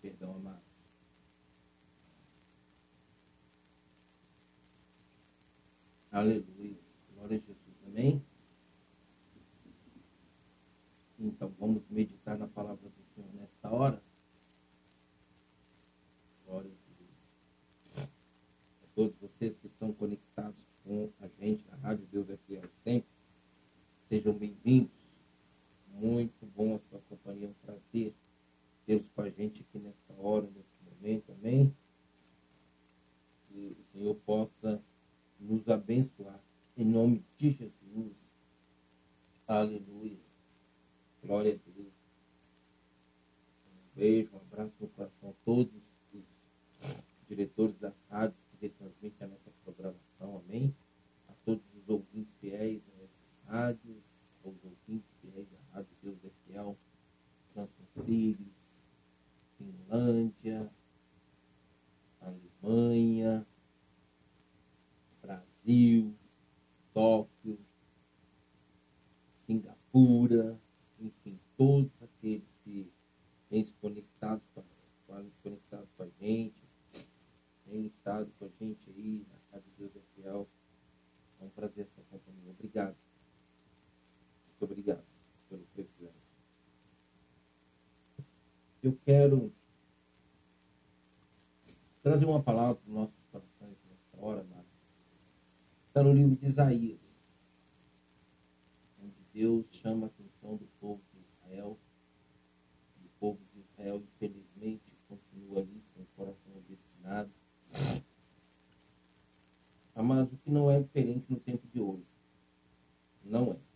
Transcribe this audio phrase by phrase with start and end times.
[0.00, 0.62] Perdão, amado.
[6.12, 6.78] Aleluia.
[7.14, 7.56] Glória a Jesus.
[7.84, 8.24] Amém?
[11.18, 14.00] Então, vamos meditar na palavra do Senhor nesta hora.
[16.46, 18.08] Glória a Deus.
[18.84, 23.11] A todos vocês que estão conectados com a gente na Rádio Deus é Fiel Sempre,
[24.12, 24.92] sejam bem-vindos.
[25.94, 28.12] Muito bom a sua companhia, é um prazer
[28.84, 31.74] tê-los com a gente aqui nesta hora, nesse momento, amém?
[33.48, 34.82] Que o Senhor possa
[35.40, 36.38] nos abençoar.
[36.76, 38.12] Em nome de Jesus.
[39.48, 40.20] Aleluia.
[41.24, 41.88] Glória a Deus.
[43.66, 45.72] Um beijo, um abraço no coração a todos
[46.12, 46.22] os
[47.26, 50.42] diretores das rádios que retransmitem a nossa programação.
[50.46, 50.74] Amém?
[51.30, 54.01] A todos os ouvintes fiéis a essas rádios,
[54.44, 56.76] aos ouvintes fiéis da Rádio Deus é Fiel,
[58.04, 58.52] City,
[59.58, 60.70] Finlândia,
[62.20, 63.46] Alemanha,
[65.20, 66.14] Brasil,
[66.92, 67.58] Tóquio,
[69.46, 70.58] Singapura,
[70.98, 72.90] enfim, todos aqueles que
[73.48, 74.62] têm se conectado com,
[75.42, 76.54] conectado com a gente,
[77.64, 80.48] têm estado com a gente aí na de Deus é Fiel.
[81.40, 82.50] É um prazer estar companhia.
[82.50, 82.96] Obrigado.
[84.64, 85.04] Obrigado
[85.48, 86.22] pelo privilégio.
[88.82, 89.52] Eu quero
[92.02, 94.46] trazer uma palavra para os nossos corações nessa hora,
[95.88, 97.00] Está no livro de Isaías,
[98.98, 101.78] onde Deus chama a atenção do povo de Israel.
[103.02, 107.30] E o povo de Israel, infelizmente, continua ali com o coração destinado.
[109.94, 112.06] Mas o que não é diferente no tempo de hoje.
[113.22, 113.71] Não é.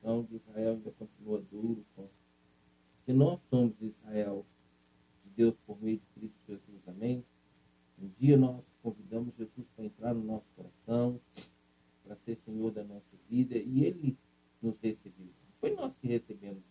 [0.00, 1.84] O coração de Israel ainda continua duro.
[1.94, 4.46] Porque nós somos Israel
[5.24, 6.88] de Deus por meio de Cristo Jesus.
[6.88, 7.24] Amém?
[7.98, 11.20] Um dia nós convidamos Jesus para entrar no nosso coração,
[12.02, 14.16] para ser Senhor da nossa vida, e Ele
[14.62, 15.28] nos recebeu.
[15.60, 16.62] Foi nós que recebemos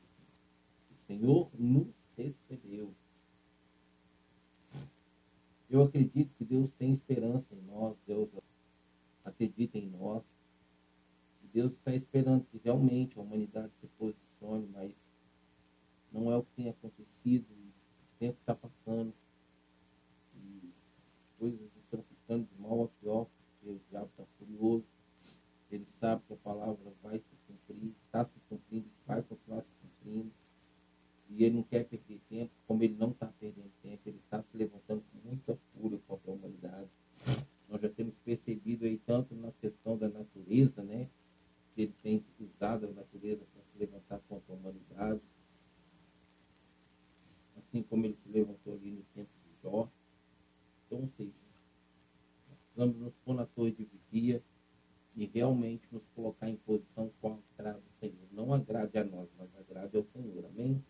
[0.90, 1.88] o Senhor nos
[2.18, 2.94] recebeu.
[5.70, 8.28] Eu acredito que Deus tem esperança em nós, Deus
[9.24, 10.24] acredita em nós.
[11.50, 14.94] E Deus está esperando que realmente a humanidade se posicione, mas
[16.12, 19.14] não é o que tem acontecido, o tempo está passando
[21.40, 24.86] coisas estão ficando de mal a pior, porque o diabo está furioso.
[25.72, 30.32] Ele sabe que a palavra vai se cumprir, está se cumprindo, vai continuar se cumprindo.
[31.30, 34.58] E ele não quer perder tempo, como ele não está perdendo tempo, ele está se
[34.58, 36.90] levantando com muita fúria contra a humanidade.
[37.70, 41.08] Nós já temos percebido aí tanto na questão da natureza, né?
[41.82, 45.22] Ele tem usado a natureza para se levantar contra a humanidade.
[47.58, 49.90] Assim como ele se levantou ali no tempo de Jó,
[50.90, 51.32] então, ou seja,
[52.48, 54.44] precisamos nos pôr na torre de vigia
[55.16, 58.28] e realmente nos colocar em posição com agrada ao Senhor.
[58.32, 60.46] Não agrade a nós, mas agrade ao Senhor.
[60.46, 60.84] Amém?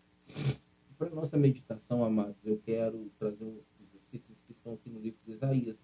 [0.96, 3.62] Para a nossa meditação, amados, eu quero trazer os
[3.92, 5.76] versículos que estão aqui no livro de Isaías,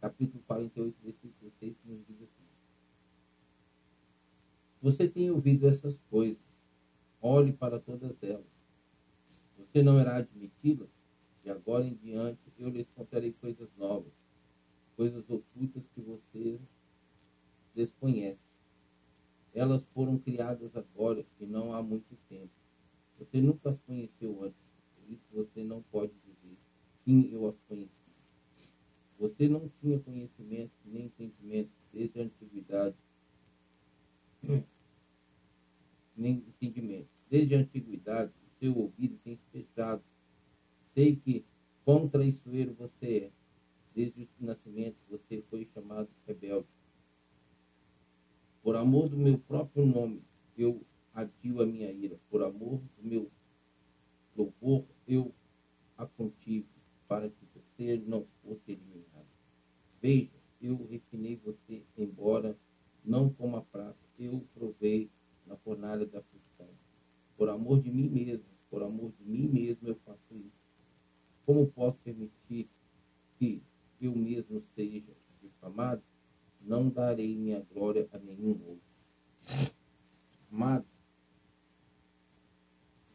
[0.00, 2.46] capítulo 48, versículo 6, que nos diz assim.
[4.82, 6.42] Você tem ouvido essas coisas,
[7.20, 8.44] olhe para todas elas.
[9.56, 10.96] Você não irá admiti-las?
[11.46, 14.12] De agora em diante eu lhes contarei coisas novas,
[14.96, 16.58] coisas ocultas que você
[17.72, 18.40] desconhece.
[19.54, 22.50] Elas foram criadas agora e não há muito tempo.
[23.16, 24.58] Você nunca as conheceu antes,
[24.96, 26.58] por isso você não pode dizer,
[27.04, 27.92] sim, eu as conheci.
[29.20, 32.96] Você não tinha conhecimento nem entendimento desde a antiguidade,
[36.16, 37.08] nem entendimento.
[37.30, 40.02] Desde a antiguidade, o seu ouvido tem fechado
[40.96, 41.44] Sei que
[41.84, 43.30] quão traiçoeiro você é.
[43.94, 46.66] Desde o nascimento você foi chamado rebelde.
[48.62, 50.22] Por amor do meu próprio nome,
[50.56, 50.80] eu
[51.12, 52.18] adio a minha ira.
[52.30, 53.30] Por amor do meu
[54.34, 55.34] louvor, eu
[55.98, 56.66] a contive,
[57.06, 59.28] para que você não fosse eliminado.
[60.00, 60.32] Veja,
[60.62, 62.56] eu refinei você, embora
[63.04, 65.10] não como a prata, eu provei
[65.46, 66.70] na fornalha da aflição.
[67.36, 70.66] Por amor de mim mesmo, por amor de mim mesmo eu faço isso
[71.46, 72.68] como posso permitir
[73.38, 73.62] que
[74.00, 76.02] eu mesmo seja difamado?
[76.66, 79.70] Não darei minha glória a nenhum outro.
[80.50, 80.84] Amado,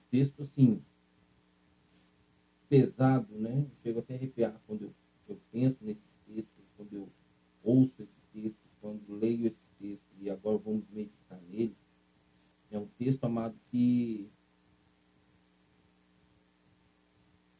[0.09, 0.81] texto assim,
[2.69, 3.67] pesado, né?
[3.83, 4.93] Chego até a arrepiar quando eu,
[5.27, 7.09] eu penso nesse texto, quando eu
[7.61, 11.75] ouço esse texto, quando leio esse texto, e agora vamos meditar nele.
[12.97, 14.29] texto, amado, que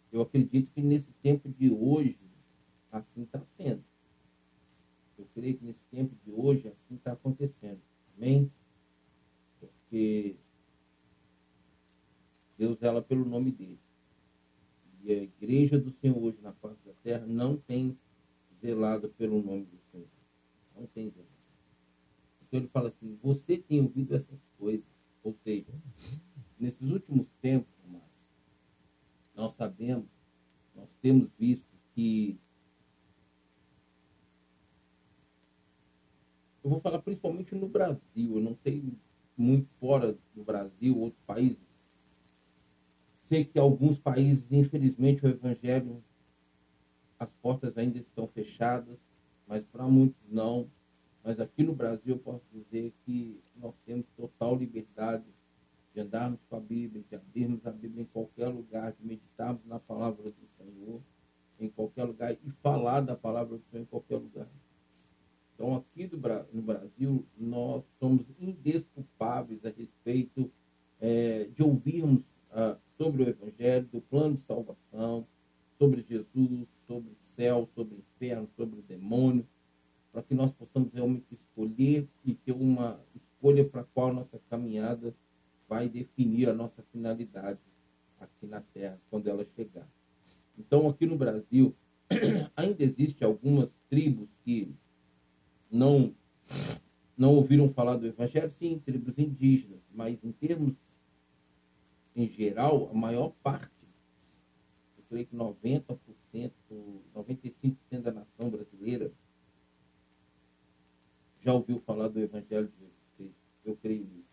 [0.09, 2.17] eu acredito que nesse tempo de hoje,
[2.91, 3.90] assim está sendo.
[5.21, 7.79] Eu creio que nesse tempo de hoje, assim está acontecendo.
[8.17, 8.51] Amém?
[9.59, 10.35] Porque
[12.57, 13.79] Deus zela pelo nome dele.
[15.03, 17.95] E a igreja do Senhor hoje na face da terra não tem
[18.59, 20.07] zelado pelo nome do Senhor.
[20.75, 21.29] Não tem zelado.
[22.41, 24.85] Então ele fala assim, você tem ouvido essas coisas.
[25.23, 25.71] Ou seja,
[26.59, 27.71] nesses últimos tempos,
[29.35, 30.07] nós sabemos,
[30.75, 32.39] nós temos visto que
[36.63, 38.83] eu vou falar principalmente no Brasil, eu não sei
[39.37, 41.57] muito fora do Brasil, outros países.
[43.27, 46.03] Sei que alguns países, infelizmente, o evangelho,
[47.17, 48.97] as portas ainda estão fechadas,
[49.47, 50.69] mas para muitos não.
[51.23, 55.25] Mas aqui no Brasil eu posso dizer que nós temos total liberdade
[55.93, 59.79] de andarmos com a Bíblia, de abrirmos a Bíblia em qualquer lugar, de meditarmos na
[59.79, 61.01] palavra do Senhor
[61.59, 64.47] em qualquer lugar e falar da palavra do Senhor em qualquer lugar.
[65.53, 66.17] Então, aqui do,
[66.53, 70.51] no Brasil, nós somos indesculpáveis a respeito
[70.99, 75.25] é, de ouvirmos ah, sobre o Evangelho, do plano de salvação,
[75.77, 79.47] sobre Jesus, sobre o céu, sobre o inferno, sobre o demônio,
[80.11, 85.15] para que nós possamos realmente escolher e ter uma escolha para a qual nossa caminhada
[85.67, 87.59] vai definir a nossa finalidade
[88.19, 89.87] aqui na Terra, quando ela chegar.
[90.57, 91.73] Então, aqui no Brasil,
[92.55, 94.71] ainda existe algumas tribos que
[95.71, 96.13] não
[97.17, 100.73] não ouviram falar do Evangelho, sim, tribos indígenas, mas em termos
[102.15, 103.71] em geral, a maior parte,
[104.97, 105.97] eu creio que 90%,
[107.15, 109.11] 95% da nação brasileira
[111.39, 113.35] já ouviu falar do Evangelho de Jesus Cristo.
[113.63, 114.29] Eu creio nisso.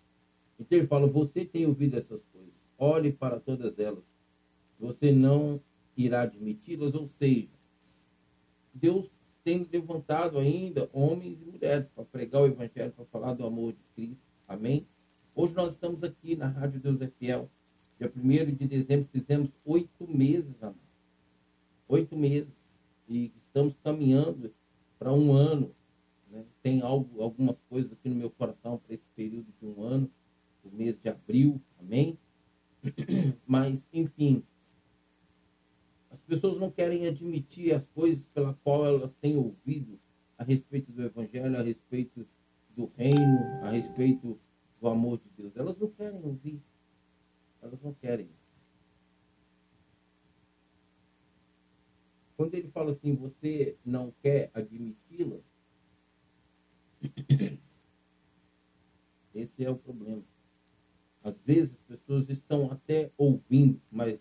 [0.59, 4.05] Então ele fala: você tem ouvido essas coisas, olhe para todas elas.
[4.79, 5.61] Você não
[5.97, 7.49] irá admiti-las, ou seja,
[8.75, 9.11] Deus
[9.43, 13.83] tem levantado ainda homens e mulheres para pregar o Evangelho, para falar do amor de
[13.95, 14.23] Cristo.
[14.47, 14.87] Amém?
[15.35, 17.49] Hoje nós estamos aqui na Rádio Deus é Fiel.
[17.99, 20.79] Dia 1 de dezembro fizemos oito meses, amado.
[21.89, 22.53] Oito meses.
[23.09, 24.55] E estamos caminhando
[25.01, 25.75] para um ano.
[26.31, 26.45] Né?
[26.63, 30.09] Tem algo, algumas coisas aqui no meu coração para esse período de um ano,
[30.63, 31.61] o mês de abril.
[31.81, 32.17] Amém?
[33.45, 34.45] Mas, enfim,
[36.09, 39.99] as pessoas não querem admitir as coisas pela qual elas têm ouvido
[40.37, 42.25] a respeito do Evangelho, a respeito
[42.77, 44.39] do reino, a respeito
[44.81, 45.57] do amor de Deus.
[45.57, 46.63] Elas não querem ouvir.
[47.63, 48.29] Elas não querem.
[52.39, 55.41] Quando ele fala assim, você não quer admiti-la,
[59.35, 60.23] esse é o problema.
[61.21, 64.21] Às vezes as pessoas estão até ouvindo, mas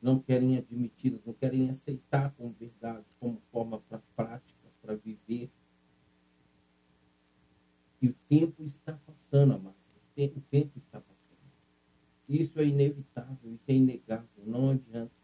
[0.00, 5.50] não querem admiti-las, não querem aceitar como verdade, como forma para prática, para viver.
[8.00, 9.76] E o tempo está passando, amado.
[10.16, 11.52] O tempo está passando.
[12.26, 15.23] Isso é inevitável, isso é inegável, não adianta.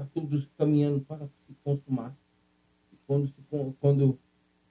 [0.00, 2.16] Está tudo caminhando para se consumar.
[2.90, 3.34] E quando, se,
[3.78, 4.18] quando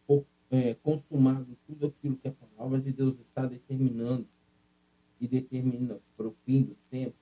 [0.07, 4.27] for é, consumado tudo aquilo que a palavra de Deus está determinando
[5.21, 7.19] e determina para o fim dos tempos,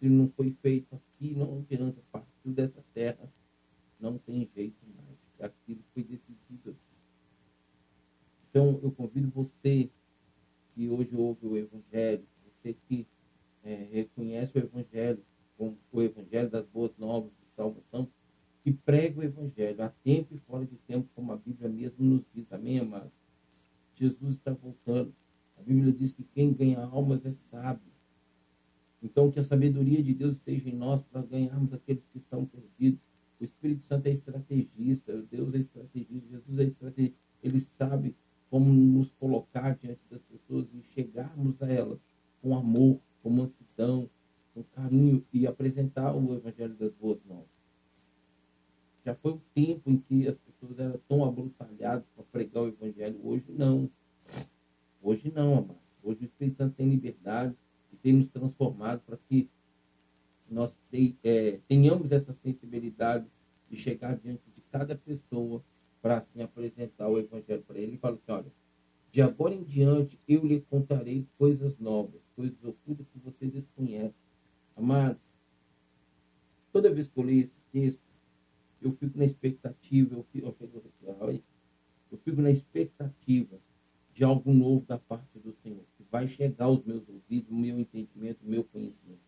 [0.00, 2.02] se não foi feito aqui, não adianta.
[2.10, 3.32] Partiu dessa terra,
[4.00, 5.50] não tem jeito mais.
[5.52, 6.76] Aquilo foi decidido aqui.
[8.50, 9.88] Então, eu convido você
[10.74, 13.06] que hoje ouve o Evangelho, você que
[13.62, 15.22] é, reconhece o Evangelho
[15.58, 18.08] como o Evangelho das boas novas de salvação,
[18.62, 22.22] que prega o Evangelho a tempo e fora de tempo, como a Bíblia mesmo nos
[22.32, 22.50] diz.
[22.52, 23.10] Amém, amado?
[23.96, 25.12] Jesus está voltando.
[25.58, 27.92] A Bíblia diz que quem ganha almas é sábio.
[29.02, 33.00] Então, que a sabedoria de Deus esteja em nós para ganharmos aqueles que estão perdidos.
[33.40, 37.16] O Espírito Santo é estrategista, Deus é estrategista, Jesus é estrategista.
[37.42, 38.16] Ele sabe
[38.50, 41.98] como nos colocar diante das pessoas e chegarmos a elas
[42.40, 44.08] com amor, com mansidão,
[44.58, 47.46] com carinho e apresentar o Evangelho das Boas Novas.
[49.04, 53.18] Já foi o tempo em que as pessoas eram tão abrutalhadas para pregar o Evangelho.
[53.22, 53.90] Hoje não.
[55.00, 55.78] Hoje não, amado.
[56.02, 57.56] Hoje o Espírito Santo tem liberdade
[58.02, 59.48] tem nos transformado para que
[60.48, 60.72] nós
[61.22, 63.26] é, tenhamos essa sensibilidade
[63.68, 65.62] de chegar diante de cada pessoa
[66.00, 68.52] para assim apresentar o evangelho para ele e falar assim, olha,
[69.10, 74.14] de agora em diante eu lhe contarei coisas novas, coisas ocultas que você desconhece.
[74.78, 75.20] Amados,
[76.72, 78.00] toda vez que eu leio esse texto,
[78.80, 80.46] eu fico na expectativa, eu fico,
[82.12, 83.58] eu fico na expectativa
[84.14, 87.76] de algo novo da parte do Senhor, que vai chegar aos meus ouvidos, o meu
[87.80, 89.18] entendimento, o meu conhecimento.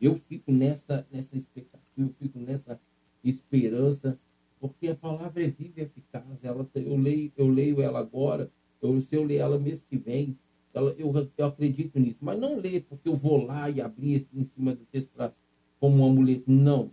[0.00, 2.80] Eu fico nessa, nessa expectativa, eu fico nessa
[3.22, 4.18] esperança,
[4.58, 6.42] porque a palavra é viva e eficaz.
[6.42, 10.38] Ela, eu, leio, eu leio ela agora, eu, se eu ler ela mês que vem,
[10.74, 12.18] eu, eu acredito nisso.
[12.20, 15.32] Mas não ler porque eu vou lá e abrir em cima do texto pra,
[15.78, 16.50] como um amuleto.
[16.50, 16.92] Não.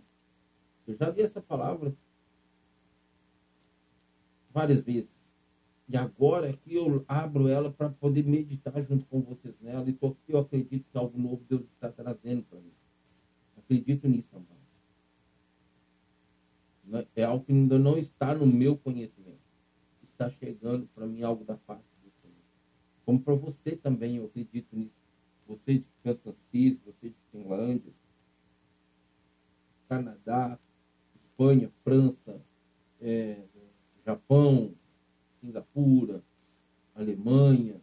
[0.86, 1.94] Eu já li essa palavra
[4.52, 5.08] várias vezes.
[5.88, 9.88] E agora é que eu abro ela para poder meditar junto com vocês nela.
[9.88, 12.72] E porque eu acredito que algo novo Deus está trazendo para mim.
[13.56, 14.58] Acredito nisso, amado.
[17.14, 19.38] É algo que ainda não está no meu conhecimento.
[20.02, 21.87] Está chegando para mim algo da parte.
[23.08, 24.92] Como para você também, eu acredito nisso.
[25.46, 27.90] Você de Kansas City, você de Finlândia,
[29.88, 30.58] Canadá,
[31.14, 32.38] Espanha, França,
[33.00, 33.46] é,
[34.04, 34.74] Japão,
[35.40, 36.22] Singapura,
[36.94, 37.80] Alemanha,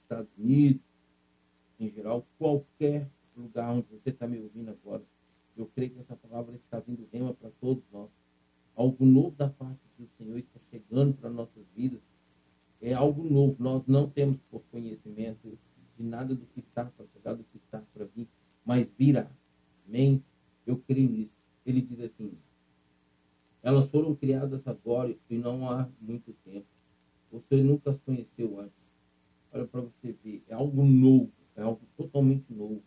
[0.00, 0.80] Estados Unidos,
[1.78, 5.04] em geral, qualquer lugar onde você está me ouvindo agora,
[5.54, 8.08] eu creio que essa palavra está vindo rema para todos nós.
[8.74, 12.00] Algo novo da parte do Senhor está chegando para nossas vidas.
[12.82, 13.56] É algo novo.
[13.62, 14.38] Nós não temos
[14.70, 15.58] conhecimento
[15.96, 18.28] de nada do que está para chegar, do que está para vir,
[18.64, 19.30] mas virá.
[19.86, 20.22] Amém?
[20.66, 21.32] Eu creio nisso.
[21.64, 22.36] Ele diz assim:
[23.62, 26.66] elas foram criadas agora e não há muito tempo.
[27.30, 28.90] Você nunca as conheceu antes.
[29.52, 32.82] Olha para você ver, é algo novo, é algo totalmente novo.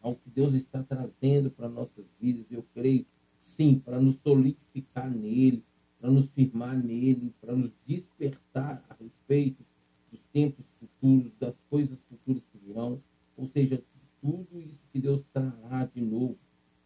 [0.00, 2.46] Algo que Deus está trazendo para nossas vidas.
[2.50, 3.04] Eu creio,
[3.40, 5.64] sim, para nos solidificar nele,
[6.02, 9.64] para nos firmar nele, para nos despertar a respeito
[10.10, 13.00] dos tempos futuros, das coisas futuras que virão.
[13.36, 13.80] Ou seja,
[14.20, 16.36] tudo isso que Deus trará de novo,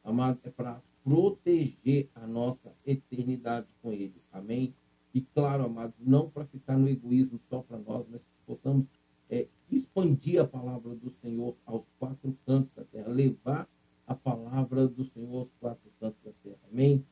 [0.04, 4.20] amado, é para proteger a nossa eternidade com Ele.
[4.30, 4.74] Amém?
[5.14, 8.84] E claro, amados, não para ficar no egoísmo só para nós, mas que possamos
[9.30, 13.66] é, expandir a palavra do Senhor aos quatro cantos da terra, levar
[14.06, 16.60] a palavra do Senhor aos quatro cantos da terra.
[16.70, 17.02] Amém?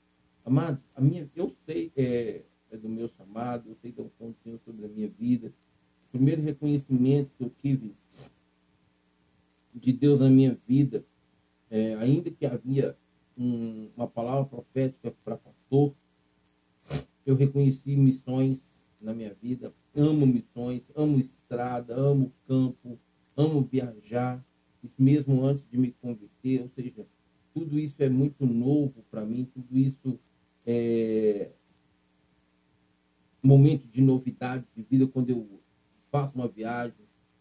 [0.44, 4.36] Amados, a minha, eu sei é, é do meu chamado, eu sei da unção do
[4.42, 5.52] Senhor sobre a minha vida.
[6.08, 7.94] O primeiro reconhecimento que eu tive
[9.74, 11.04] de Deus na minha vida,
[11.70, 12.96] é, ainda que havia
[13.36, 15.94] um, uma palavra profética para pastor.
[17.26, 18.62] Eu reconheci missões
[19.00, 19.74] na minha vida.
[19.96, 22.98] Amo missões, amo estrada, amo campo,
[23.36, 24.44] amo viajar.
[24.82, 26.62] Isso mesmo antes de me converter.
[26.62, 27.06] Ou seja,
[27.52, 29.48] tudo isso é muito novo para mim.
[29.54, 30.18] Tudo isso
[30.66, 31.50] é
[33.56, 35.46] momento de novidade de vida quando eu
[36.10, 36.94] faço uma viagem,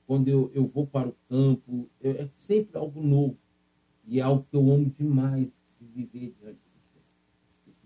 [0.05, 1.89] quando eu, eu vou para o campo.
[2.01, 3.37] É sempre algo novo.
[4.05, 6.59] E é algo que eu amo demais viver diante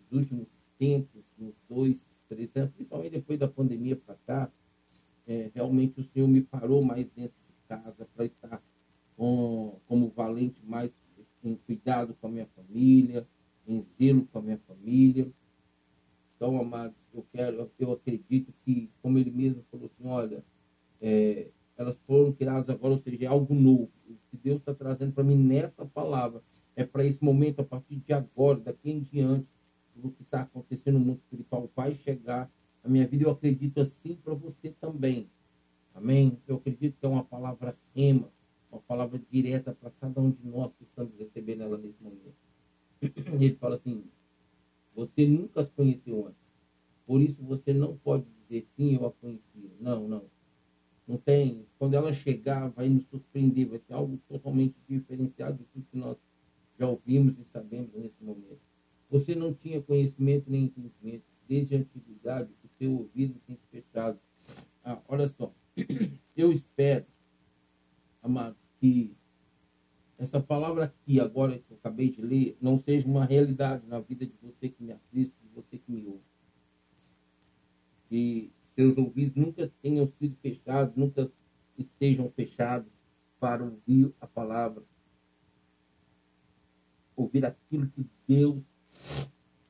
[0.10, 4.52] de últimos tempos, nos dois, três anos, principalmente depois da pandemia para cá,
[5.28, 8.64] é, realmente o Senhor me parou mais dentro de casa para estar
[9.16, 10.92] com, como valente mais
[11.44, 13.28] em cuidado com a minha família,
[13.68, 15.30] em zelo com a minha família.
[16.36, 20.44] Então, amados, eu quero, eu acredito que, como ele mesmo falou assim, olha,
[21.02, 23.92] é, elas foram criadas agora, ou seja, é algo novo.
[24.10, 26.42] O que Deus está trazendo para mim nessa palavra
[26.76, 29.48] é para esse momento, a partir de agora, daqui em diante,
[30.04, 32.50] o que está acontecendo no mundo espiritual vai chegar
[32.84, 33.24] na minha vida.
[33.24, 35.28] Eu acredito assim para você também.
[35.94, 36.38] Amém?
[36.48, 38.32] Eu acredito que é uma palavra rema,
[38.72, 42.36] uma palavra direta para cada um de nós que estamos recebendo ela nesse momento.
[43.42, 44.04] Ele fala assim:
[44.96, 46.47] você nunca as conheceu antes.
[47.08, 49.72] Por isso você não pode dizer sim, eu a conheci.
[49.80, 50.26] Não, não.
[51.08, 51.66] Não tem.
[51.80, 56.18] Quando ela chegar, vai nos surpreender, vai ser algo totalmente diferenciado tudo que nós
[56.78, 58.60] já ouvimos e sabemos nesse momento.
[59.10, 61.24] Você não tinha conhecimento nem entendimento.
[61.48, 64.20] Desde a antiguidade, o seu ouvido tem se fechado.
[64.84, 65.54] Ah, olha só,
[66.36, 67.06] eu espero,
[68.22, 69.16] amados, que
[70.18, 74.26] essa palavra aqui, agora que eu acabei de ler, não seja uma realidade na vida
[74.26, 76.37] de você que me assiste, de você que me ouve.
[78.10, 81.32] Que seus ouvidos nunca tenham sido fechados, nunca
[81.78, 82.92] estejam fechados
[83.40, 84.84] para ouvir a palavra
[87.18, 88.64] ouvir aquilo que Deus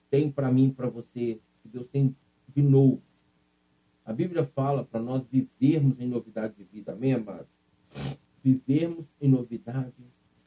[0.10, 2.15] tem para mim, para você, que Deus tem
[2.53, 3.01] de novo.
[4.06, 7.48] A Bíblia fala para nós vivermos em novidade de vida, amém, amados?
[8.44, 9.96] Vivermos em novidade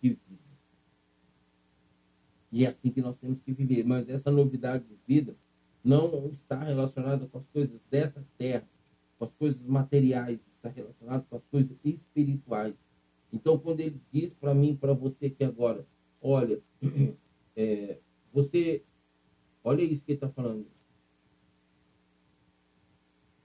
[0.00, 0.20] de vida.
[2.52, 3.84] E é assim que nós temos que viver.
[3.84, 5.36] Mas essa novidade de vida
[5.82, 8.68] não está relacionada com as coisas dessa terra,
[9.18, 12.74] com as coisas materiais, está relacionada com as coisas espirituais.
[13.32, 15.86] Então, quando ele diz para mim, para você que agora,
[16.20, 16.60] olha,
[17.56, 17.98] é,
[18.32, 18.82] você,
[19.64, 20.66] olha isso que ele está falando.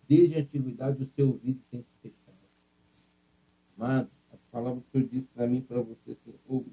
[0.07, 2.37] Desde a antiguidade o seu ouvido tem se fechado.
[3.77, 6.63] Amado, a palavra que eu disse para mim, para você, assim, oh,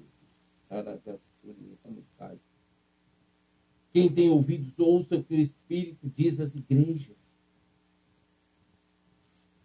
[3.93, 7.15] quem tem ouvidos, ouça o que o Espírito diz às igrejas.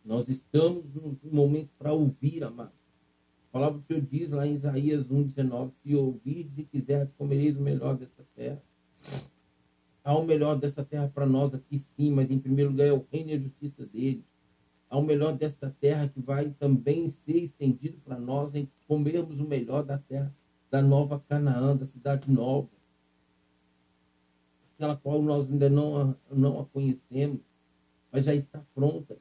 [0.05, 2.73] Nós estamos no momento para ouvir, amado.
[3.49, 7.63] A palavra que eu diz lá em Isaías 1,19: Se ouvides e quiseres, comereis o
[7.63, 8.63] melhor dessa terra.
[10.05, 13.07] Há o melhor dessa terra para nós aqui sim, mas em primeiro lugar é o
[13.11, 14.23] reino e a justiça dele.
[14.91, 19.45] Há o melhor desta terra que vai também ser estendido para nós em comermos o
[19.45, 20.35] melhor da terra
[20.71, 22.78] da nova Canaã, da cidade nova
[24.79, 27.41] aquela qual nós ainda não, não a conhecemos,
[28.13, 29.19] mas já está pronta.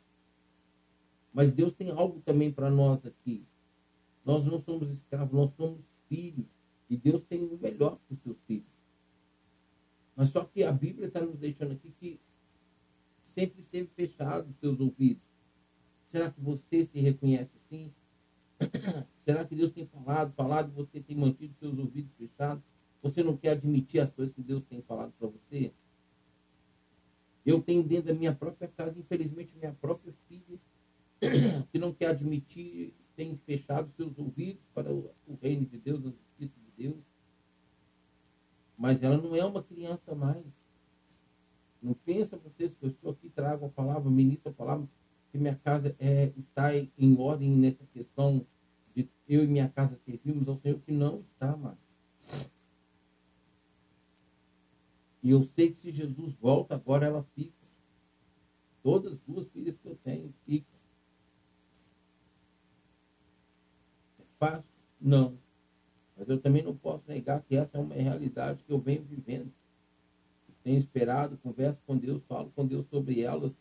[1.34, 3.44] Mas Deus tem algo também para nós aqui.
[4.24, 6.46] Nós não somos escravos, nós somos filhos.
[6.90, 8.68] E Deus tem o melhor para os seus filhos.
[10.16, 12.20] Mas só que a Bíblia está nos deixando aqui que
[13.36, 15.24] sempre esteve fechado os seus ouvidos.
[16.12, 17.92] Será que você se reconhece assim?
[19.26, 22.64] Será que Deus tem falado, falado e você tem mantido seus ouvidos fechados?
[23.01, 25.74] Você não quer admitir as coisas que Deus tem falado para você?
[27.46, 30.60] Eu tenho dentro da minha própria casa, infelizmente, minha própria filha,
[31.72, 35.12] que não quer admitir, tem fechado seus ouvidos para o,
[35.42, 37.04] reino de Deus, a justiça de Deus.
[38.77, 40.46] Mas ela não é uma criança mais.
[41.82, 44.88] Não pensa vocês que eu estou aqui, trago a palavra, ministro a palavra,
[45.32, 48.46] que minha casa é, está em ordem nessa questão
[48.94, 51.87] de eu e minha casa servimos ao Senhor, que não está mais.
[55.28, 57.52] E eu sei que se Jesus volta, agora ela fica.
[58.82, 60.80] Todas as duas filhas que eu tenho ficam.
[64.18, 64.64] É fácil?
[65.02, 65.38] Não.
[66.16, 69.52] Mas eu também não posso negar que essa é uma realidade que eu venho vivendo.
[70.64, 73.54] Tenho esperado, converso com Deus, falo com Deus sobre elas,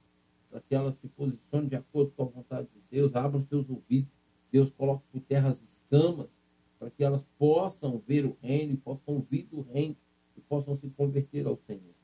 [0.49, 4.13] para que elas se posicionem de acordo com a vontade de Deus, abram seus ouvidos.
[4.53, 6.29] Deus coloque por terra as escamas,
[6.79, 9.97] para que elas possam ver o reino, possam ouvir do reino
[10.37, 11.95] e possam se converter ao Senhor.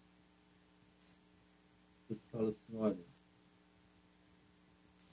[2.10, 3.04] Ele fala assim, olha,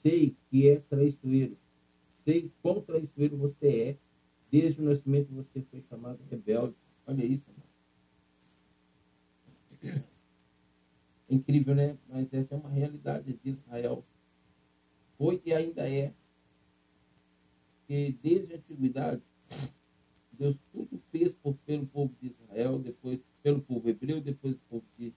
[0.02, 1.56] sei que é traiçoeiro,
[2.24, 3.96] sei quão traiçoeiro você é,
[4.50, 6.74] desde o nascimento você foi chamado rebelde.
[7.06, 7.44] Olha isso,
[9.82, 11.96] É incrível, né?
[12.08, 14.04] Mas essa é uma realidade de Israel.
[15.16, 16.12] Foi e ainda é.
[17.86, 19.22] Que desde a antiguidade
[20.40, 24.84] Deus tudo fez por, pelo povo de Israel, depois pelo povo hebreu, depois o povo
[24.98, 25.12] de,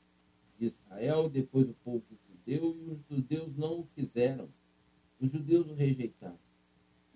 [0.60, 4.50] de Israel, depois o povo judeu, e os judeus não o quiseram.
[5.22, 6.38] Os judeus o rejeitaram.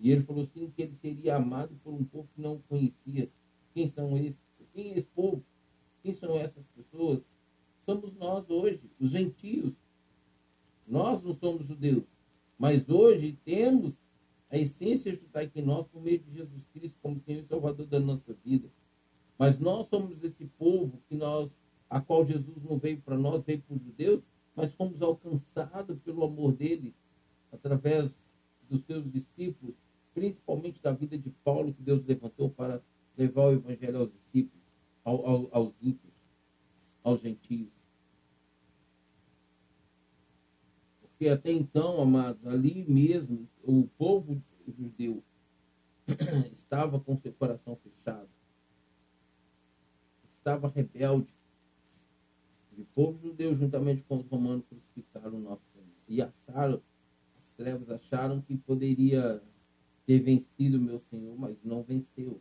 [0.00, 3.28] E ele falou assim que ele seria amado por um povo que não o conhecia.
[3.74, 4.40] Quem são esses?
[4.72, 5.44] Quem é esse povo?
[6.02, 7.22] Quem são essas pessoas?
[7.84, 9.74] Somos nós hoje, os gentios.
[10.86, 12.04] Nós não somos judeus.
[12.58, 13.92] Mas hoje temos
[14.50, 18.00] a essência judaica em nós por meio de Jesus Cristo como Senhor e Salvador da
[18.00, 18.68] nossa vida.
[19.38, 21.50] Mas nós somos esse povo que nós,
[21.88, 24.22] a qual Jesus não veio para nós, veio para os judeus,
[24.56, 26.94] mas fomos alcançados pelo amor dele
[27.52, 28.10] através
[28.68, 29.74] dos seus discípulos,
[30.12, 32.82] principalmente da vida de Paulo que Deus levantou para
[33.16, 34.64] levar o evangelho aos discípulos,
[35.04, 36.12] ao, ao, aos ímpios,
[37.04, 37.77] aos gentios.
[41.18, 45.20] Porque até então, amados, ali mesmo, o povo judeu
[46.54, 48.28] estava com seu coração fechado,
[50.38, 51.34] estava rebelde.
[52.76, 55.88] E o povo judeu, juntamente com os romanos, crucificaram o nosso Senhor.
[56.06, 56.80] E acharam,
[57.36, 59.42] as trevas acharam que poderia
[60.06, 62.40] ter vencido o meu Senhor, mas não venceu.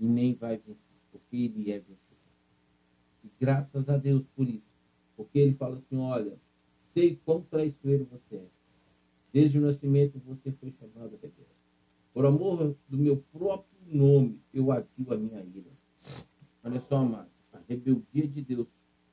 [0.00, 0.78] E nem vai vencer,
[1.12, 1.98] porque ele é vencedor.
[3.22, 4.72] E graças a Deus por isso.
[5.14, 6.38] Porque ele fala assim: olha,
[6.94, 8.46] sei quão traiçoeiro você é.
[9.32, 11.50] Desde o nascimento você foi chamado rebelde.
[12.14, 15.70] Por amor do meu próprio nome, eu adio a minha ira.
[16.62, 18.68] Olha só, amado, a rebeldia de Deus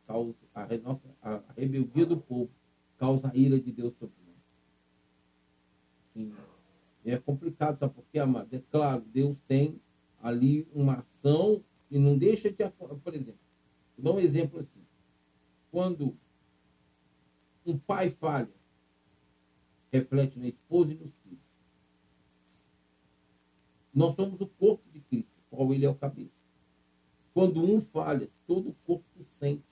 [0.05, 2.51] causa, a, nossa, a rebeldia do povo
[2.97, 4.35] causa a ira de Deus sobre nós.
[6.13, 6.35] Sim.
[7.03, 8.53] É complicado, sabe por quê, amado?
[8.53, 9.81] É claro, Deus tem
[10.21, 12.69] ali uma ação e não deixa de.
[12.69, 13.39] Por exemplo,
[13.97, 14.85] vou dar um exemplo assim.
[15.71, 16.15] Quando
[17.65, 18.49] um pai falha,
[19.91, 21.39] reflete na esposa e nos filhos.
[23.93, 26.31] Nós somos o corpo de Cristo, qual ele é o cabeça.
[27.33, 29.05] Quando um falha, todo o corpo
[29.39, 29.63] sente.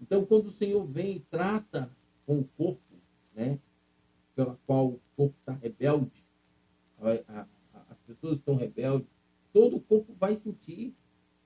[0.00, 1.90] Então, quando o Senhor vem e trata
[2.26, 2.80] com o corpo,
[3.34, 3.58] né,
[4.34, 6.24] pela qual o corpo está rebelde,
[7.00, 7.46] a, a,
[7.90, 9.08] as pessoas estão rebeldes,
[9.52, 10.94] todo o corpo vai sentir.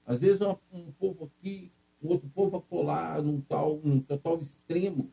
[0.06, 1.70] Às vezes, um, povo aqui,
[2.02, 5.10] um outro povo a num tal, num tal extremo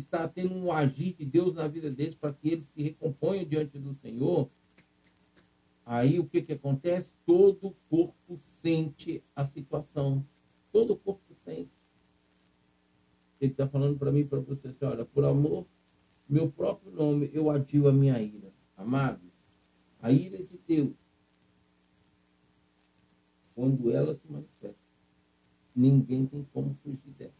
[0.00, 3.78] está tendo um agir de Deus na vida deles para que eles se recomponham diante
[3.78, 4.48] do Senhor,
[5.84, 7.10] aí o que, que acontece?
[7.24, 10.24] Todo o corpo sente a situação.
[10.72, 11.70] Todo o corpo sente.
[13.40, 15.66] Ele está falando para mim para você assim, olha, por amor,
[16.28, 18.52] meu próprio nome, eu adio a minha ira.
[18.76, 19.30] Amados,
[20.00, 20.94] a ira de Deus,
[23.54, 24.78] quando ela se manifesta,
[25.74, 27.39] ninguém tem como fugir dela.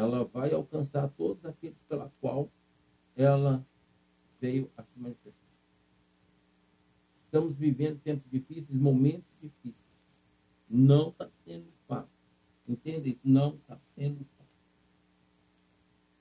[0.00, 2.50] Ela vai alcançar todos aqueles pela qual
[3.14, 3.62] ela
[4.40, 5.34] veio a se manifestar.
[7.26, 9.74] Estamos vivendo tempos difíceis, momentos difíceis.
[10.68, 12.08] Não está sendo fácil.
[12.66, 13.20] Entenda isso?
[13.22, 14.54] Não está sendo fácil.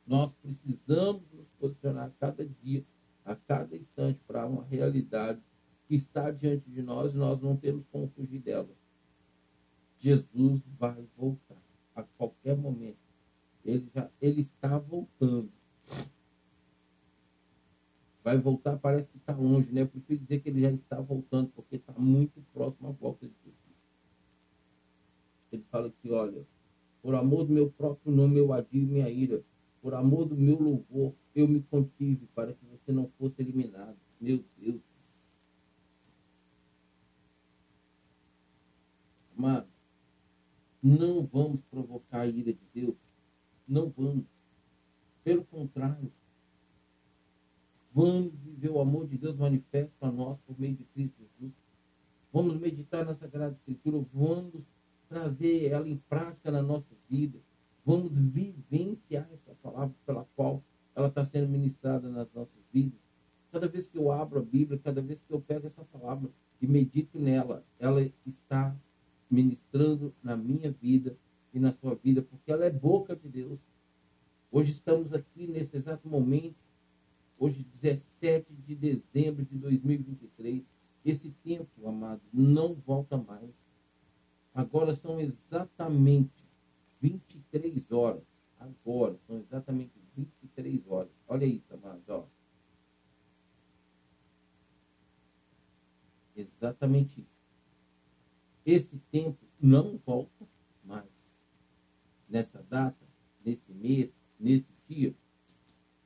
[0.05, 2.83] Nós precisamos nos posicionar a cada dia,
[3.23, 5.39] a cada instante, para uma realidade
[5.87, 8.69] que está diante de nós e nós não temos como fugir dela.
[9.99, 11.61] Jesus vai voltar
[11.95, 13.08] a qualquer momento.
[13.69, 15.51] Ele, já, ele está voltando.
[18.23, 19.81] Vai voltar, parece que está longe, né?
[19.81, 23.33] Eu prefiro dizer que ele já está voltando, porque está muito próximo à volta de
[23.43, 23.59] Jesus.
[25.51, 26.45] Ele fala aqui, olha,
[27.01, 29.43] por amor do meu próprio nome eu adio minha ira.
[29.81, 33.97] Por amor do meu louvor eu me contive para que você não fosse eliminado.
[34.19, 34.81] Meu Deus.
[39.37, 39.69] Amado,
[40.83, 43.08] não vamos provocar a ira de Deus.
[43.69, 44.25] Não vamos.
[45.23, 46.11] Pelo contrário,
[47.93, 51.53] vamos viver o amor de Deus manifesto a nós por meio de Cristo Jesus.
[52.33, 54.63] Vamos meditar na Sagrada Escritura, vamos
[55.07, 57.37] trazer ela em prática na nossa vida.
[57.85, 60.63] Vamos vivenciar essa palavra pela qual
[60.95, 62.99] ela está sendo ministrada nas nossas vidas.
[63.51, 66.29] Cada vez que eu abro a Bíblia, cada vez que eu pego essa palavra
[66.59, 68.75] e medito nela, ela está
[69.29, 71.15] ministrando na minha vida
[71.53, 73.59] e na sua vida, porque ela é boca de Deus.
[74.51, 76.55] Hoje estamos aqui nesse exato momento,
[77.37, 80.63] hoje 17 de dezembro de 2023.
[81.05, 83.51] Esse tempo, amado, não volta mais.
[84.53, 86.45] Agora são exatamente
[86.99, 88.23] 23 horas.
[88.59, 91.11] Agora são exatamente 23 horas.
[91.27, 92.25] Olha isso, amado, ó.
[96.35, 97.39] Exatamente isso.
[98.65, 100.48] Esse tempo não volta.
[102.29, 103.05] Nessa data,
[103.43, 105.15] nesse mês, nesse dia,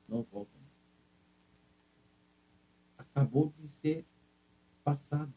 [0.08, 0.72] não volta mais.
[2.96, 4.06] Acabou de ser
[4.82, 5.32] passado.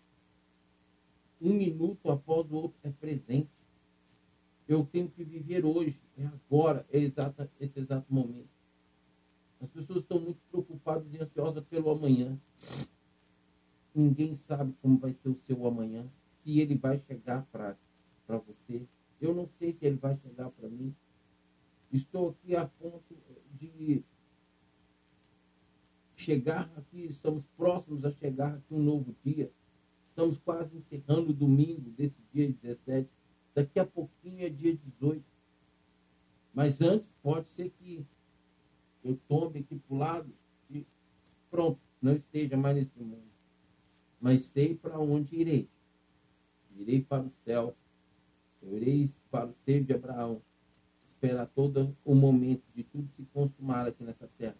[1.41, 3.50] Um minuto após o outro é presente.
[4.67, 8.50] Eu tenho que viver hoje, é agora, é exata, esse exato momento.
[9.60, 12.39] As pessoas estão muito preocupadas e ansiosas pelo amanhã.
[13.93, 16.06] Ninguém sabe como vai ser o seu amanhã
[16.43, 17.78] se ele vai chegar para
[18.28, 18.88] você.
[19.19, 20.95] Eu não sei se ele vai chegar para mim.
[21.91, 23.15] Estou aqui a ponto
[23.53, 24.03] de
[26.15, 29.51] chegar aqui, estamos próximos a chegar aqui um novo dia.
[30.10, 33.10] Estamos quase encerrando o domingo desse dia 17.
[33.53, 35.23] Daqui a pouquinho é dia 18.
[36.53, 38.06] Mas antes pode ser que
[39.03, 40.34] eu tombe aqui para o lado
[40.69, 40.86] e
[41.49, 43.27] pronto, não esteja mais nesse mundo.
[44.19, 45.69] Mas sei para onde irei
[46.82, 47.75] irei para o céu,
[48.67, 50.41] eu irei para o seio de Abraão,
[51.10, 54.58] esperar todo o momento de tudo se consumar aqui nessa terra,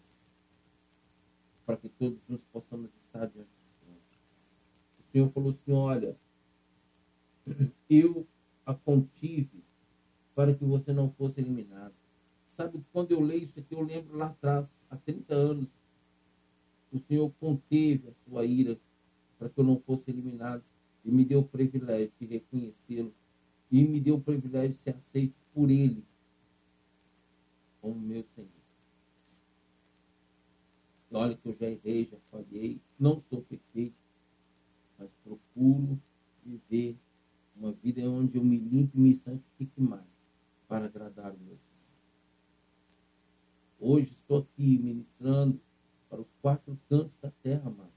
[1.66, 4.00] para que todos nós possamos estar diante do Senhor.
[4.98, 6.16] O Senhor falou assim: olha,
[7.88, 8.26] eu
[8.64, 9.62] a contive
[10.34, 11.94] para que você não fosse eliminado.
[12.56, 15.68] Sabe, quando eu leio isso aqui, eu lembro lá atrás, há 30 anos,
[16.90, 18.78] o Senhor conteve a sua ira
[19.38, 20.64] para que eu não fosse eliminado
[21.04, 23.14] e me deu o privilégio de reconhecê-lo
[23.70, 26.04] e me deu o privilégio de ser aceito por ele
[27.80, 28.48] como meu Senhor.
[31.10, 33.96] E olha que eu já errei, já falhei, não sou perfeito,
[34.98, 36.00] mas procuro
[36.44, 36.98] viver
[37.56, 40.04] uma vida onde eu me limpe e me santifique mais
[40.66, 41.68] para agradar o meu Senhor.
[43.80, 45.60] Hoje estou aqui ministrando
[46.08, 47.92] para os quatro cantos da terra, mano.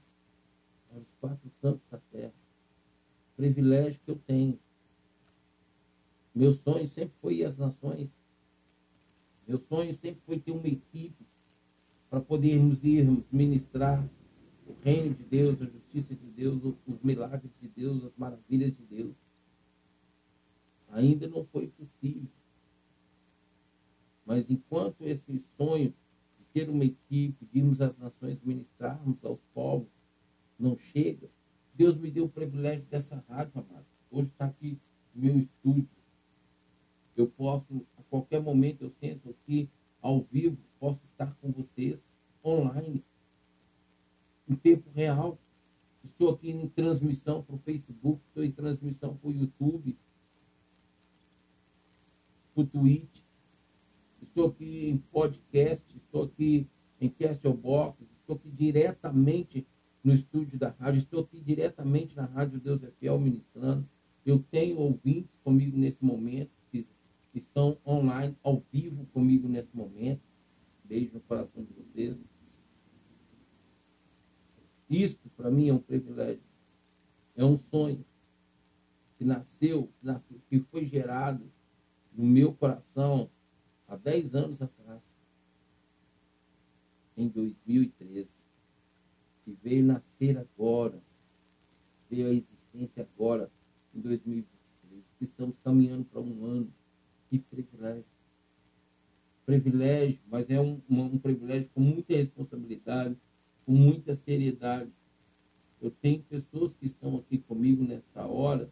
[0.88, 2.32] Para os quatro cantos da terra
[3.42, 4.58] privilégio que eu tenho.
[6.34, 8.08] Meu sonho sempre foi ir às nações.
[9.46, 11.26] Meu sonho sempre foi ter uma equipe
[12.08, 14.02] para podermos irmos ministrar
[14.66, 18.82] o reino de Deus, a justiça de Deus, os milagres de Deus, as maravilhas de
[18.84, 19.14] Deus.
[20.90, 22.28] Ainda não foi possível.
[24.24, 25.92] Mas enquanto esse sonho
[26.38, 29.88] de ter uma equipe, de irmos às nações ministrarmos aos povos,
[30.58, 31.28] não chega,
[31.74, 33.86] Deus me deu o privilégio dessa rádio, amado.
[34.10, 34.78] Hoje está aqui
[35.14, 36.01] meu estúdio.
[37.16, 39.68] Eu posso, a qualquer momento, eu sento aqui
[40.00, 42.02] ao vivo, posso estar com vocês
[42.44, 43.04] online,
[44.48, 45.38] em tempo real.
[46.04, 49.96] Estou aqui em transmissão para o Facebook, estou em transmissão para o YouTube,
[52.52, 53.22] para o Twitch,
[54.20, 56.66] estou aqui em podcast, estou aqui
[57.00, 59.66] em Castlebox, estou aqui diretamente
[60.02, 63.88] no estúdio da rádio, estou aqui diretamente na Rádio Deus é Fiel ministrando.
[64.24, 66.50] Eu tenho ouvintes comigo nesse momento,
[67.32, 70.20] que estão online, ao vivo comigo nesse momento.
[70.84, 72.16] Beijo no coração de vocês.
[74.88, 76.42] Isto, para mim, é um privilégio.
[77.34, 78.04] É um sonho
[79.16, 81.50] que nasceu, que, nasceu, que foi gerado
[82.12, 83.30] no meu coração
[83.88, 85.00] há 10 anos atrás,
[87.16, 88.28] em 2013,
[89.44, 91.00] que veio nascer agora,
[92.10, 93.50] veio a existência agora,
[93.94, 95.04] em 2023.
[95.20, 96.72] Estamos caminhando para um ano.
[97.32, 98.04] Que privilégio.
[99.46, 103.16] Privilégio, mas é um, um privilégio com muita responsabilidade,
[103.64, 104.92] com muita seriedade.
[105.80, 108.70] Eu tenho pessoas que estão aqui comigo nesta hora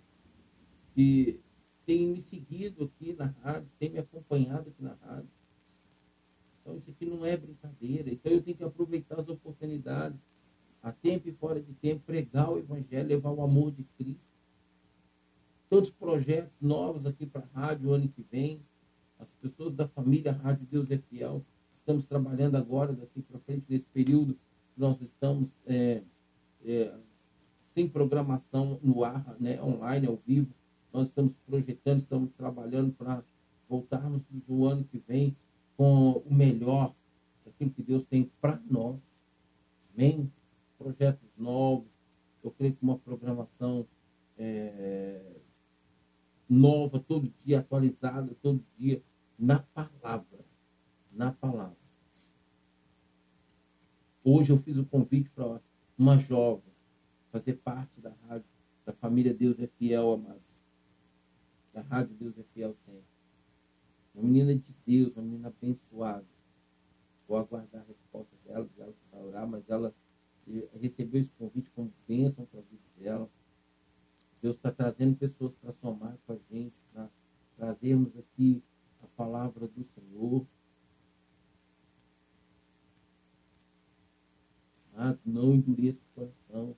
[0.94, 1.40] que
[1.86, 5.30] têm me seguido aqui na rádio, têm me acompanhado aqui na rádio.
[6.60, 8.10] Então isso aqui não é brincadeira.
[8.10, 10.20] Então eu tenho que aproveitar as oportunidades,
[10.82, 14.29] a tempo e fora de tempo, pregar o evangelho, levar o amor de Cristo.
[15.70, 18.60] Todos os projetos novos aqui para a rádio ano que vem.
[19.20, 21.44] As pessoas da família Rádio Deus é Fiel.
[21.78, 24.36] Estamos trabalhando agora, daqui para frente, nesse período
[24.76, 26.02] nós estamos é,
[26.64, 26.98] é,
[27.72, 30.52] sem programação no ar, né, online, ao vivo.
[30.92, 33.22] Nós estamos projetando, estamos trabalhando para
[33.68, 35.36] voltarmos no ano que vem
[35.76, 36.92] com o melhor
[37.46, 38.98] daquilo que Deus tem para nós.
[39.94, 40.32] Amém?
[40.76, 41.86] Projetos novos,
[42.42, 43.86] eu creio que uma programação
[44.36, 45.39] é,
[46.50, 49.00] nova, todo dia, atualizada, todo dia,
[49.38, 50.44] na palavra.
[51.12, 51.76] Na palavra.
[54.24, 55.60] Hoje eu fiz o convite para
[55.96, 56.70] uma jovem
[57.30, 58.48] fazer parte da rádio,
[58.84, 60.42] da família Deus é Fiel, amados.
[61.72, 63.04] Da rádio Deus é Fiel sempre.
[64.14, 66.26] Uma menina de Deus, uma menina abençoada.
[67.28, 69.94] Vou aguardar a resposta dela, ela vai orar, mas ela
[70.48, 73.30] eh, recebeu esse convite como bênção para a vida dela.
[74.42, 77.10] Deus está trazendo pessoas para somar com a gente, para
[77.56, 78.62] trazermos aqui
[79.02, 80.46] a palavra do Senhor.
[84.94, 86.76] Mas não endureça o coração.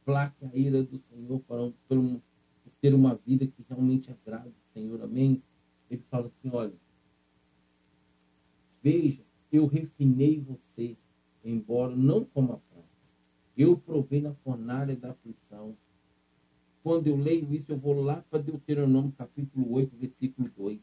[0.00, 2.20] Aplaque a ira do Senhor para um, para um,
[2.80, 5.02] ter uma vida que realmente agrada o Senhor.
[5.02, 5.42] Amém?
[5.90, 6.74] Ele fala assim: olha,
[8.82, 10.96] veja, eu refinei você,
[11.44, 12.71] embora não como a prata.
[13.56, 15.76] Eu provei na fornalha da aflição.
[16.82, 20.80] Quando eu leio isso, eu vou lá para Deuteronômio capítulo 8, versículo 2.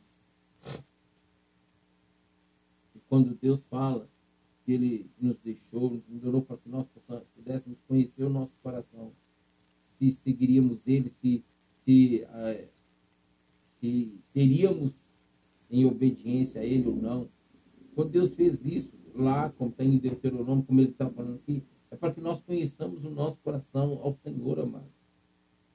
[2.95, 4.07] E quando Deus fala
[4.63, 6.85] que Ele nos deixou, nos melhorou para que nós
[7.35, 9.11] pudéssemos conhecer o nosso coração,
[9.97, 11.43] se seguiríamos Ele, se,
[11.83, 12.69] se, uh,
[13.81, 14.93] se teríamos
[15.69, 17.29] em obediência a Ele ou não.
[17.93, 21.95] Quando Deus fez isso, lá, como tem em Deuteronômio, como Ele está falando aqui, é
[21.95, 24.99] para que nós conheçamos o nosso coração ao Senhor, amado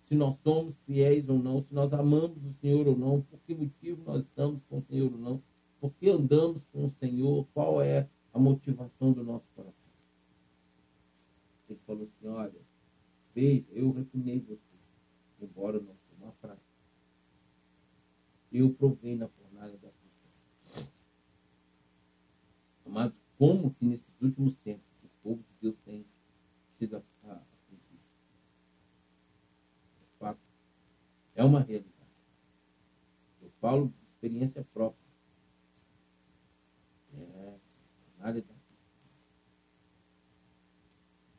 [0.06, 3.54] se nós somos fiéis ou não, se nós amamos o Senhor ou não, por que
[3.54, 5.42] motivo nós estamos com o Senhor ou não,
[5.80, 9.74] por que andamos com o Senhor, qual é a motivação do nosso coração.
[11.68, 12.60] Ele falou assim, olha,
[13.34, 14.60] veja, eu refinei você,
[15.40, 16.62] embora não seja uma prática.
[18.52, 20.88] Eu provei na fornalha da aflição.
[22.86, 24.83] Amados, como que nesses últimos tempos
[25.24, 26.06] povo de Deus tem
[26.78, 27.02] sido
[31.34, 31.92] É uma realidade.
[33.42, 35.04] Eu falo de experiência própria.
[37.12, 37.58] É,
[38.18, 38.54] nada da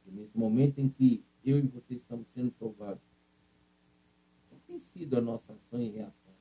[0.06, 3.02] E nesse momento em que eu e você estamos sendo provados,
[4.50, 6.36] qual tem sido a nossa ação e reação?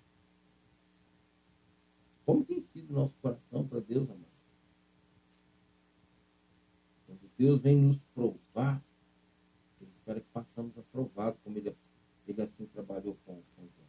[2.26, 4.34] Como tem sido o nosso coração para Deus, amado?
[7.06, 8.82] Quando Deus vem nos provar,
[9.80, 11.74] Ele espera que passamos aprovados, como Ele
[12.26, 13.88] ele assim trabalhou com, com João.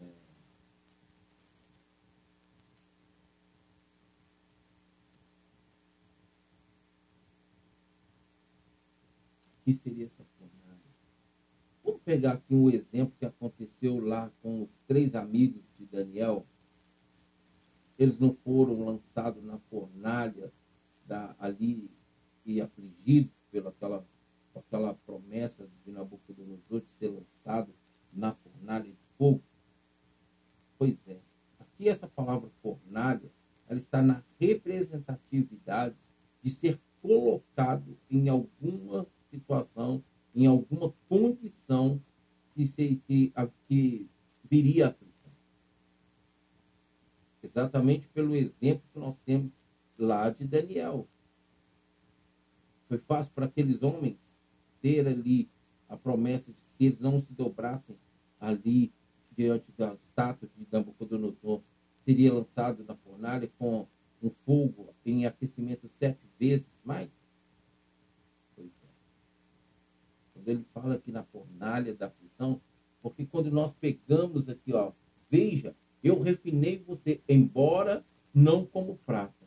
[0.00, 0.04] É...
[9.56, 10.78] O que seria essa fornalha?
[11.82, 16.46] Vamos pegar aqui um exemplo que aconteceu lá com os três amigos de Daniel.
[17.98, 20.52] Eles não foram lançados na fornalha
[21.08, 21.90] está ali
[22.44, 24.06] e afligido pela aquela,
[24.54, 27.72] aquela promessa de Nabucodonosor de ser lançado
[28.12, 29.42] na fornalha de fogo?
[30.76, 31.18] Pois é,
[31.58, 33.32] aqui essa palavra fornalha,
[33.66, 35.96] ela está na representatividade
[36.42, 42.00] de ser colocado em alguma situação, em alguma condição
[42.54, 43.32] que, se, que,
[43.66, 44.08] que
[44.44, 44.94] viria a
[47.40, 49.52] Exatamente pelo exemplo que nós temos
[49.98, 51.06] lá de Daniel.
[52.88, 54.16] Foi fácil para aqueles homens
[54.80, 55.48] ter ali
[55.88, 57.96] a promessa de que eles não se dobrassem
[58.40, 58.92] ali
[59.36, 61.62] diante da estátua de Nabucodonosor,
[62.04, 63.86] seria lançado na fornalha com
[64.22, 67.08] um fogo em aquecimento sete vezes mais?
[68.56, 68.88] Pois é.
[70.34, 72.60] Quando ele fala aqui na fornalha da aflição,
[73.00, 74.92] porque quando nós pegamos aqui, ó,
[75.30, 79.37] veja, eu refinei você, embora não como prata.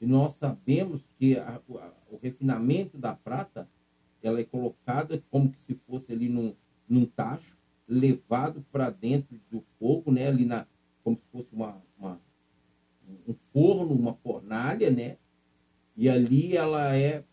[0.00, 3.68] E nós sabemos que a, a, o refinamento da prata,
[4.22, 6.54] ela é colocada como que se fosse ali num,
[6.88, 7.56] num tacho,
[7.86, 10.28] levado para dentro do fogo, né?
[10.28, 10.66] Ali na,
[11.02, 12.20] como se fosse uma, uma,
[13.26, 15.16] um forno, uma fornalha, né?
[15.96, 17.24] E ali ela é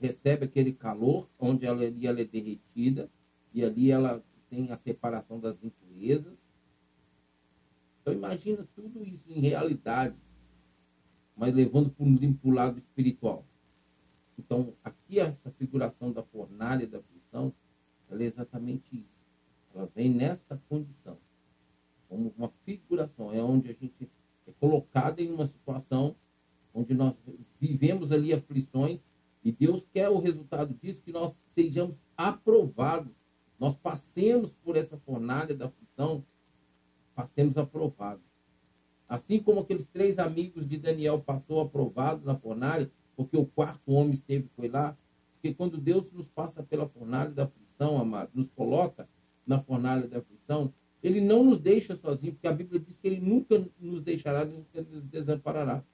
[0.00, 3.10] recebe aquele calor, onde ela, ali ela é derretida,
[3.52, 6.34] e ali ela tem a separação das impurezas.
[8.00, 10.14] Então imagina tudo isso em realidade,
[11.36, 12.04] mas levando para
[12.48, 13.44] o lado espiritual.
[14.38, 17.52] Então, aqui essa figuração da fornalha da aflição,
[18.10, 19.14] ela é exatamente isso.
[19.74, 21.18] Ela vem nesta condição,
[22.08, 24.08] como uma figuração, é onde a gente
[24.46, 26.14] é colocado em uma situação
[26.72, 27.14] onde nós
[27.60, 29.00] vivemos ali aflições
[29.44, 33.12] e Deus quer o resultado disso, que nós sejamos aprovados,
[33.58, 36.24] nós passemos por essa fornalha da aflição,
[37.14, 38.24] passemos aprovados.
[39.08, 44.14] Assim como aqueles três amigos de Daniel passou aprovado na fornalha, porque o quarto homem
[44.14, 44.96] esteve foi lá,
[45.34, 49.08] porque quando Deus nos passa pela fornalha da aflição, amado, nos coloca
[49.46, 53.20] na fornalha da aflição, ele não nos deixa sozinhos, porque a Bíblia diz que ele
[53.20, 55.84] nunca nos deixará, nunca nos desamparará.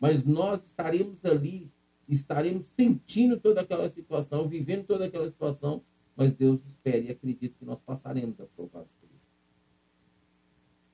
[0.00, 1.70] Mas nós estaremos ali,
[2.08, 5.82] estaremos sentindo toda aquela situação, vivendo toda aquela situação,
[6.16, 8.95] mas Deus espera e acredita que nós passaremos isso.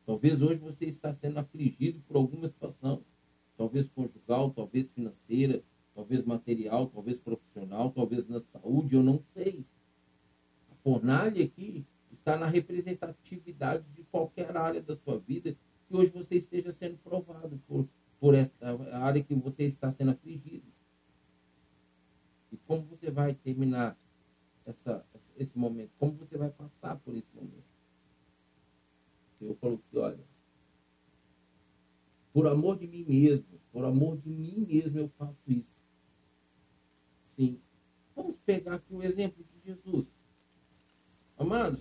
[0.05, 3.05] Talvez hoje você está sendo afligido por alguma situação,
[3.57, 5.63] talvez conjugal, talvez financeira,
[5.95, 9.65] talvez material, talvez profissional, talvez na saúde, eu não sei.
[10.71, 16.37] A fornalha aqui está na representatividade de qualquer área da sua vida que hoje você
[16.37, 17.89] esteja sendo provado por,
[18.19, 18.55] por essa
[18.93, 20.67] área que você está sendo afligido.
[22.51, 23.97] E como você vai terminar
[24.65, 25.05] essa,
[25.37, 25.93] esse momento?
[25.99, 27.72] Como você vai passar por esse momento?
[29.45, 30.25] Eu falo que, olha,
[32.33, 35.67] por amor de mim mesmo, por amor de mim mesmo eu faço isso.
[37.37, 37.61] Sim.
[38.15, 40.07] Vamos pegar aqui o exemplo de Jesus.
[41.37, 41.81] Amados,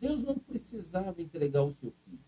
[0.00, 2.18] Deus não precisava entregar o seu filho.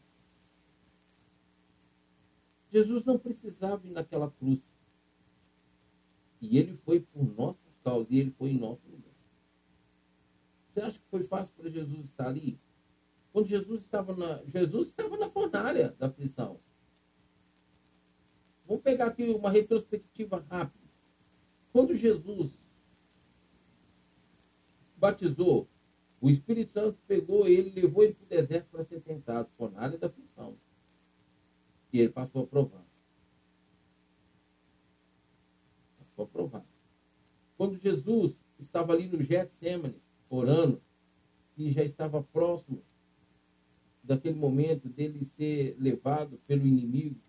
[2.71, 4.61] Jesus não precisava ir naquela cruz.
[6.41, 9.15] E ele foi por nossa causa, e ele foi em nosso lugar.
[10.73, 12.59] Você acha que foi fácil para Jesus estar ali?
[13.35, 14.45] Quando Jesus estava na.
[14.45, 16.61] Jesus estava na fornalha da prisão.
[18.65, 20.89] Vamos pegar aqui uma retrospectiva rápida.
[21.73, 22.53] Quando Jesus
[24.97, 25.69] batizou
[26.21, 30.07] o Espírito Santo pegou ele levou ele para o deserto para ser tentado, fornalha da
[30.07, 30.57] aflição.
[31.93, 32.87] E ele passou a provar.
[35.99, 36.67] Passou a provar.
[37.57, 40.81] Quando Jesus estava ali no Getsemane, orando,
[41.57, 42.81] e já estava próximo
[44.05, 47.21] daquele momento dele ser levado pelo inimigo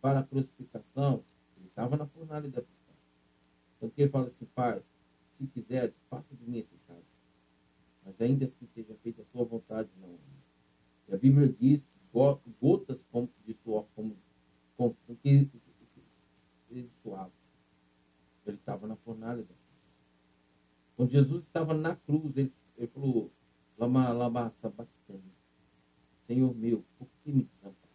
[0.00, 1.24] para a crucificação,
[1.56, 2.94] ele estava na fornalha da aflição.
[3.76, 4.82] Então ele fala assim, pai,
[5.38, 7.12] se quiser, passa de mim esse caso
[8.04, 10.18] mas ainda assim seja feita a sua vontade, não.
[11.08, 11.86] E a Bíblia diz
[12.60, 14.16] gotas como de suor, como,
[14.76, 15.48] como que,
[16.68, 17.32] ele suava.
[18.46, 19.54] Ele estava na fornalha da
[20.96, 23.30] Quando Jesus estava na cruz, ele, ele falou,
[23.78, 25.31] lama, lama, sabatani.
[26.26, 27.88] Senhor meu, por que me desamparaste?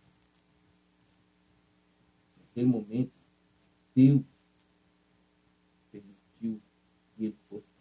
[2.39, 3.13] Naquele momento,
[3.95, 4.23] Deus
[5.91, 6.61] permitiu
[7.15, 7.77] que ele fosse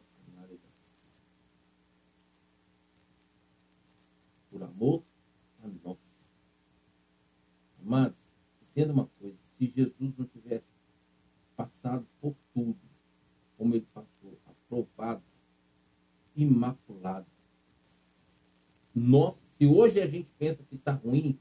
[4.56, 5.02] por amor
[5.62, 5.98] a nós.
[7.78, 8.16] Amados,
[8.62, 10.64] entenda uma coisa: se Jesus não tivesse
[11.54, 12.78] passado por tudo,
[13.58, 15.22] como ele passou, aprovado,
[16.34, 17.26] imaculado,
[18.94, 21.38] nós, se hoje a gente pensa que está ruim,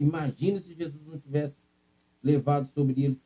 [0.00, 1.56] imagine se Jesus não tivesse
[2.74, 3.18] sobre ele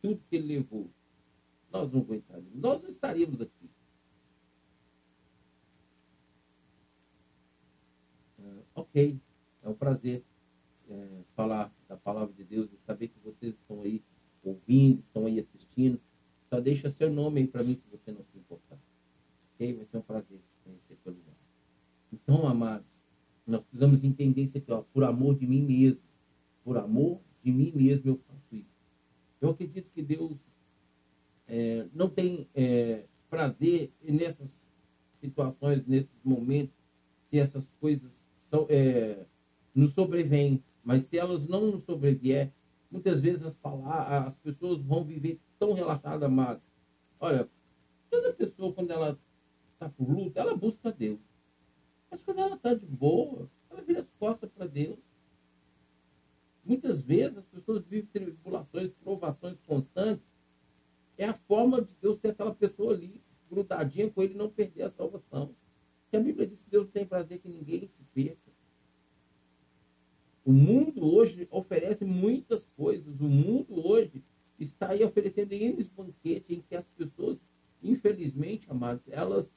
[74.99, 77.38] aí oferecendo eles banquete em que as pessoas,
[77.82, 79.51] infelizmente, amados, elas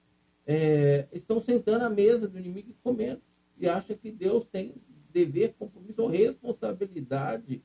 [0.46, 3.22] é, estão sentando à mesa do inimigo e comendo.
[3.58, 4.74] E acha que Deus tem
[5.12, 7.62] dever, compromisso ou responsabilidade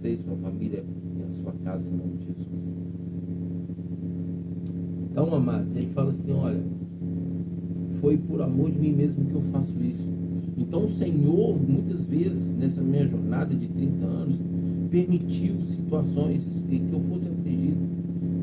[0.00, 0.82] você, sua família
[1.18, 2.74] e a sua casa em nome de Jesus.
[5.10, 6.62] Então, amados, ele fala assim: olha,
[8.00, 10.08] foi por amor de mim mesmo que eu faço isso.
[10.56, 14.40] Então, o Senhor, muitas vezes, nessa minha jornada de 30 anos,
[14.90, 17.80] permitiu situações em que eu fosse afligido.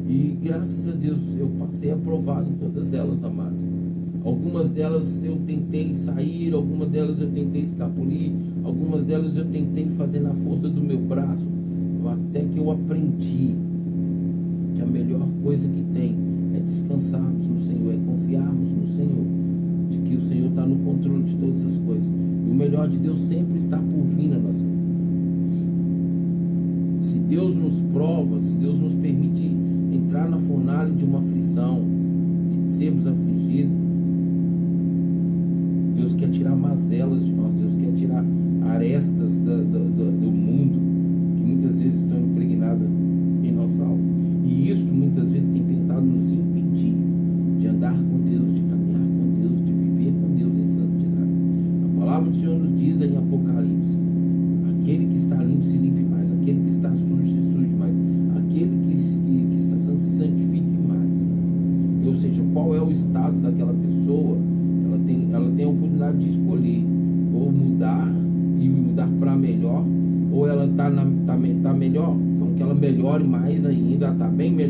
[0.08, 3.62] E graças a Deus eu passei aprovado em todas elas, amados.
[4.24, 8.32] Algumas delas eu tentei sair, algumas delas eu tentei escapulir,
[8.68, 11.48] Algumas delas eu tentei fazer na força do meu braço,
[12.06, 13.56] até que eu aprendi
[14.76, 16.14] que a melhor coisa que tem
[16.54, 19.26] é descansarmos no Senhor, é confiarmos no Senhor,
[19.90, 22.08] de que o Senhor está no controle de todas as coisas.
[22.08, 24.78] E o melhor de Deus sempre está por vir na nossa vida.
[27.04, 29.50] Se Deus nos prova, se Deus nos permite
[29.94, 31.84] entrar na fornalha de uma aflição,
[32.66, 33.87] de sermos afligidos,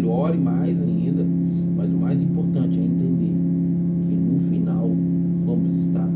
[0.07, 1.25] E mais ainda.
[1.75, 3.35] Mas o mais importante é entender
[4.07, 4.89] que no final
[5.45, 6.07] vamos estar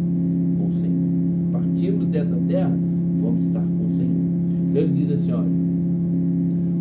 [0.57, 1.51] com o Senhor.
[1.51, 2.75] Partimos dessa terra,
[3.21, 4.77] vamos estar com o então, Senhor.
[4.77, 5.49] Ele diz assim: olha,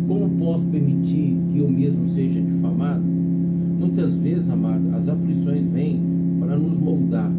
[0.07, 3.03] como posso permitir que eu mesmo seja difamado?
[3.79, 5.99] Muitas vezes, amado, as aflições vêm
[6.39, 7.31] para nos moldar,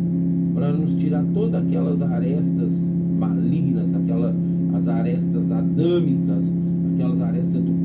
[0.55, 2.73] para nos tirar todas aquelas arestas
[3.19, 4.35] malignas, aquela,
[4.75, 6.53] as arestas adâmicas,
[6.95, 7.85] aquelas arestas do